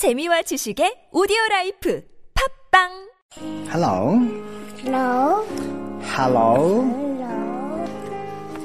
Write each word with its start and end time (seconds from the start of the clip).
재미와 0.00 0.40
지식의 0.48 1.12
오디오 1.12 1.36
라이프 1.50 2.00
팝빵 2.32 2.88
Hello. 3.68 4.16
Hello. 4.80 5.44
Hello. 6.00 6.88
Hello. 6.88 7.84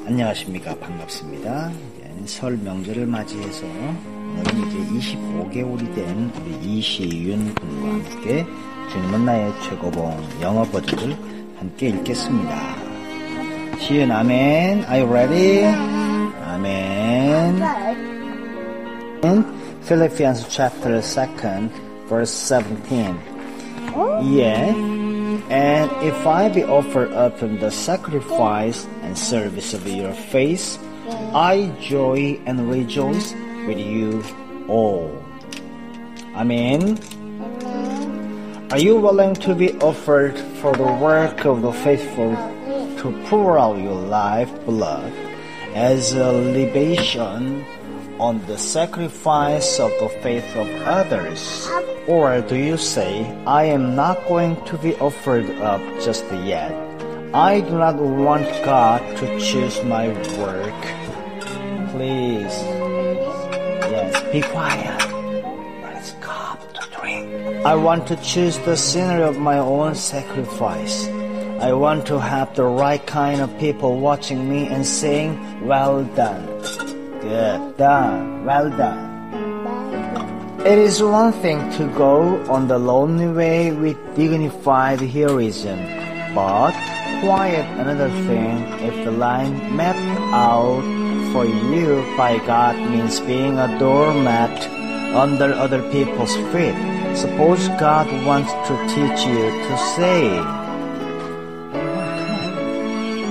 안녕하십니까. 0.08 0.80
반갑습니다. 0.80 1.72
이제 1.72 2.26
설 2.26 2.56
명절을 2.56 3.06
맞이해서 3.06 3.66
오늘은 3.66 4.48
이제 4.66 4.78
25개월이 5.20 5.94
된 5.94 6.32
우리 6.40 6.56
이시윤 6.78 7.54
군과 7.54 7.86
함께 7.86 8.46
주님은 8.94 9.26
나의 9.26 9.52
최고봉 9.64 10.18
영어 10.40 10.64
버전을 10.64 11.18
함께 11.58 11.90
읽겠습니다. 11.90 13.78
시윤 13.80 14.10
아멘. 14.10 14.86
Are 14.90 15.02
you 15.02 15.12
ready? 15.12 15.66
아멘. 16.46 17.60
Philippians 19.86 20.48
chapter 20.50 21.00
2, 21.00 21.70
verse 22.10 22.32
17. 22.32 23.22
Yeah. 24.34 24.74
And 25.50 25.92
if 26.02 26.26
I 26.26 26.50
be 26.50 26.64
offered 26.64 27.14
up 27.14 27.44
in 27.44 27.60
the 27.60 27.70
sacrifice 27.70 28.88
and 29.04 29.16
service 29.16 29.76
of 29.76 29.86
your 29.86 30.12
face, 30.12 30.80
I 31.36 31.72
joy 31.80 32.42
and 32.48 32.68
rejoice 32.68 33.34
with 33.68 33.78
you 33.78 34.24
all. 34.68 35.24
Amen. 36.34 36.98
Are 38.72 38.80
you 38.80 38.96
willing 38.96 39.36
to 39.46 39.54
be 39.54 39.78
offered 39.86 40.36
for 40.62 40.74
the 40.74 40.92
work 40.98 41.46
of 41.46 41.62
the 41.62 41.72
faithful 41.72 42.34
to 43.06 43.24
pour 43.30 43.60
out 43.60 43.78
your 43.78 43.94
life 43.94 44.50
blood 44.66 45.14
as 45.76 46.14
a 46.14 46.32
libation 46.32 47.64
on 48.20 48.46
the 48.46 48.58
sacrifice 48.58 49.80
of 49.80 49.92
the 50.00 50.10
faith 50.22 50.56
of 50.56 50.68
others? 50.84 51.68
Or 52.08 52.42
do 52.42 52.56
you 52.56 52.78
say, 52.78 53.26
I 53.46 53.66
am 53.66 53.96
not 53.96 54.28
going 54.28 54.64
to 54.66 54.78
be 54.78 54.96
offered 54.98 55.50
up 55.60 55.82
just 56.02 56.26
yet? 56.32 56.72
I 57.34 57.62
do 57.62 57.78
not 57.78 57.96
want 57.98 58.48
God 58.64 59.02
to 59.18 59.40
choose 59.40 59.84
my 59.84 60.08
work. 60.40 60.82
Please. 61.92 62.56
Yes, 63.92 64.24
be 64.32 64.42
quiet. 64.42 65.00
Let's 65.82 66.12
cup 66.22 66.62
to 66.74 67.00
drink. 67.00 67.28
I 67.66 67.76
want 67.76 68.08
to 68.08 68.16
choose 68.18 68.58
the 68.60 68.78
scenery 68.78 69.24
of 69.24 69.38
my 69.38 69.58
own 69.58 69.96
sacrifice. 69.96 71.08
I 71.60 71.74
want 71.74 72.06
to 72.08 72.20
have 72.20 72.56
the 72.56 72.66
right 72.66 73.06
kind 73.06 73.42
of 73.42 73.58
people 73.60 74.00
watching 74.00 74.50
me 74.50 74.68
and 74.68 74.86
saying, 74.86 75.66
well 75.66 76.04
done. 76.04 76.85
Good 77.26 77.78
done. 77.78 78.46
Well 78.46 78.70
done. 78.70 80.62
It 80.62 80.78
is 80.78 81.02
one 81.02 81.34
thing 81.34 81.58
to 81.74 81.88
go 81.98 82.38
on 82.54 82.68
the 82.68 82.78
lonely 82.78 83.28
way 83.28 83.72
with 83.72 83.98
dignified 84.16 85.02
heroism, 85.02 85.80
but 86.36 86.78
quite 87.26 87.66
another 87.82 88.10
thing 88.30 88.62
if 88.86 88.94
the 89.04 89.10
line 89.10 89.58
mapped 89.76 90.22
out 90.38 90.86
for 91.34 91.46
you 91.46 92.06
by 92.16 92.38
God 92.46 92.78
means 92.92 93.20
being 93.22 93.58
a 93.58 93.74
doormat 93.80 94.54
under 95.16 95.52
other 95.52 95.82
people's 95.92 96.36
feet. 96.54 96.78
Suppose 97.18 97.70
God 97.82 98.06
wants 98.24 98.54
to 98.70 98.74
teach 98.94 99.26
you 99.26 99.50
to 99.66 99.78
say, 99.98 100.38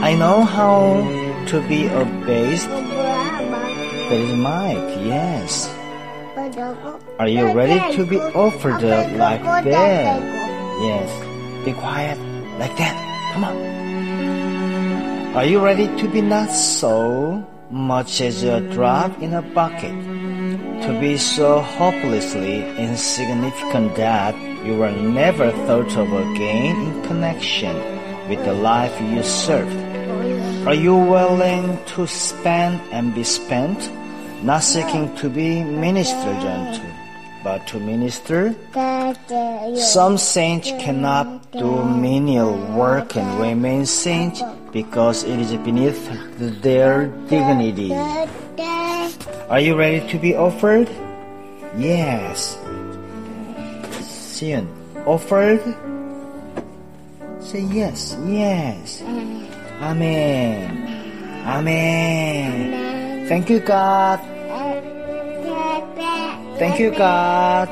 I 0.02 0.16
know 0.18 0.42
how 0.42 0.98
to 1.46 1.62
be 1.68 1.86
abased. 1.86 2.93
That 4.05 4.20
is 4.20 4.34
Mike, 4.34 4.91
yes. 5.00 5.72
Are 7.19 7.27
you 7.27 7.50
ready 7.52 7.97
to 7.97 8.05
be 8.05 8.19
offered 8.19 8.83
like 8.83 9.64
that? 9.64 10.20
Yes. 10.84 11.64
Be 11.64 11.72
quiet 11.72 12.19
like 12.58 12.77
that. 12.77 12.94
Come 13.33 13.44
on. 13.44 13.56
Are 15.34 15.46
you 15.46 15.58
ready 15.64 15.86
to 15.96 16.08
be 16.08 16.20
not 16.20 16.51
so 16.51 17.42
much 17.70 18.20
as 18.20 18.42
a 18.45 18.61
drop 18.61 19.18
in 19.23 19.33
a 19.33 19.40
bucket? 19.40 19.96
To 20.84 20.98
be 21.01 21.17
so 21.17 21.62
hopelessly 21.62 22.61
insignificant 22.77 23.96
that 23.96 24.36
you 24.67 24.77
were 24.77 24.92
never 24.92 25.51
thought 25.64 25.96
of 25.96 26.12
again 26.12 26.77
in 26.77 27.02
connection 27.05 27.74
with 28.28 28.45
the 28.45 28.52
life 28.52 29.01
you 29.01 29.23
served? 29.23 29.74
Are 30.67 30.74
you 30.74 30.96
willing 30.96 31.78
to 31.96 32.07
spend 32.07 32.80
and 32.90 33.14
be 33.14 33.23
spent? 33.23 33.90
Not 34.44 34.62
seeking 34.62 35.08
to 35.16 35.30
be 35.30 35.64
ministered 35.64 36.36
unto, 36.44 36.84
but 37.42 37.66
to 37.66 37.80
minister. 37.80 38.55
Some 39.74 40.18
saints 40.18 40.68
cannot 40.77 41.50
do 41.50 41.82
menial 41.82 42.52
work 42.77 43.16
and 43.16 43.40
remain 43.40 43.86
saints 43.86 44.42
because 44.70 45.24
it 45.24 45.40
is 45.40 45.56
beneath 45.64 45.96
their 46.60 47.06
dignity. 47.33 47.94
Are 49.48 49.60
you 49.60 49.77
ready 49.77 50.06
to 50.12 50.18
be 50.18 50.36
offered? 50.36 50.92
Yes. 51.78 52.58
Sion, 54.36 54.68
offered? 55.06 55.64
Say 57.40 57.60
yes, 57.60 58.14
yes. 58.28 59.00
Amen. 59.80 60.84
Amen. 61.46 63.27
Thank 63.27 63.48
you, 63.48 63.60
God. 63.60 64.33
Thank 66.58 66.78
you, 66.78 66.90
God. 66.90 67.68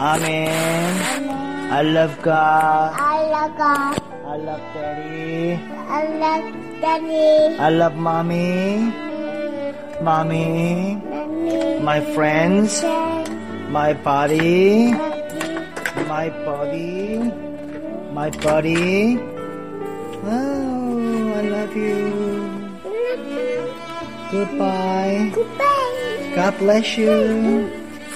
Amen. 0.00 1.30
I 1.70 1.82
love 1.82 2.20
God. 2.22 2.92
I 2.96 3.28
love 3.28 3.56
God. 3.56 4.00
I 4.24 4.36
love 4.36 4.64
Daddy. 4.74 5.60
I 5.88 6.02
love 6.22 6.44
Daddy. 6.80 7.58
I 7.58 7.68
love 7.70 7.96
Mommy. 7.96 8.90
Mm. 8.90 10.02
Mommy. 10.02 10.96
Mommy. 11.04 11.80
My 11.80 12.00
friends. 12.14 12.82
My 13.68 13.92
body. 13.92 14.92
My 16.08 16.30
body. 16.44 17.18
My 18.12 18.30
body. 18.30 19.18
Oh, 20.24 21.34
I 21.36 21.42
love 21.42 21.76
you. 21.76 22.49
Goodbye. 24.30 25.32
Goodbye. 25.34 26.34
God 26.36 26.58
bless 26.58 26.96
you. 26.96 27.68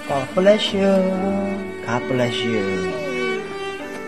God 0.06 0.28
bless 0.34 0.72
you. 0.72 0.86
God 1.84 2.06
bless 2.08 2.36
you. 2.44 2.92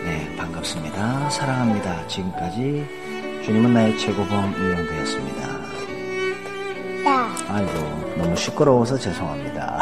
네, 0.05 0.35
반갑습니다. 0.37 1.29
사랑합니다. 1.29 2.07
지금까지 2.07 2.85
주님은 3.43 3.73
나의 3.73 3.97
최고봉 3.97 4.53
이영대였습니다. 4.57 5.47
야. 7.07 7.35
아이고, 7.49 8.15
너무 8.17 8.35
시끄러워서 8.35 8.97
죄송합니다. 8.97 9.81